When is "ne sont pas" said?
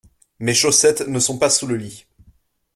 1.07-1.51